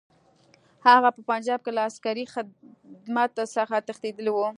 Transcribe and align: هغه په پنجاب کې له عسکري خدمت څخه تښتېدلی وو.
هغه 0.87 1.09
په 1.15 1.21
پنجاب 1.31 1.59
کې 1.63 1.71
له 1.77 1.81
عسکري 1.89 2.25
خدمت 2.33 3.31
څخه 3.55 3.75
تښتېدلی 3.87 4.31
وو. 4.33 4.47